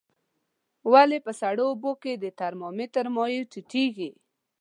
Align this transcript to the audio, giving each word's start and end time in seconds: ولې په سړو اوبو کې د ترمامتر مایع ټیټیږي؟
ولې 0.91 1.17
په 1.25 1.31
سړو 1.41 1.63
اوبو 1.71 1.91
کې 2.01 2.13
د 2.23 2.25
ترمامتر 2.39 3.05
مایع 3.15 3.41
ټیټیږي؟ 3.51 4.09